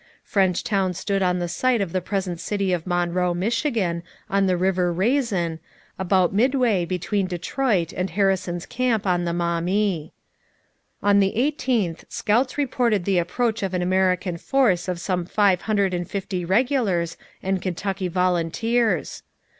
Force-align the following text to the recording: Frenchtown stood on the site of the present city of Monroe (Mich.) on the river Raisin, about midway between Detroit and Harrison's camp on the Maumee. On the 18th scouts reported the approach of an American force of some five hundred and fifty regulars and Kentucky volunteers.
Frenchtown 0.23 0.95
stood 0.95 1.21
on 1.21 1.37
the 1.37 1.47
site 1.47 1.79
of 1.79 1.91
the 1.93 2.01
present 2.01 2.39
city 2.39 2.73
of 2.73 2.87
Monroe 2.87 3.35
(Mich.) 3.35 3.63
on 3.67 4.47
the 4.47 4.57
river 4.57 4.91
Raisin, 4.91 5.59
about 5.99 6.33
midway 6.33 6.85
between 6.85 7.27
Detroit 7.27 7.93
and 7.93 8.09
Harrison's 8.09 8.65
camp 8.65 9.05
on 9.05 9.25
the 9.25 9.31
Maumee. 9.31 10.11
On 11.03 11.19
the 11.19 11.35
18th 11.37 12.05
scouts 12.09 12.57
reported 12.57 13.05
the 13.05 13.19
approach 13.19 13.61
of 13.61 13.75
an 13.75 13.83
American 13.83 14.37
force 14.39 14.87
of 14.87 14.99
some 14.99 15.23
five 15.23 15.61
hundred 15.69 15.93
and 15.93 16.09
fifty 16.09 16.43
regulars 16.45 17.15
and 17.43 17.61
Kentucky 17.61 18.07
volunteers. 18.07 19.21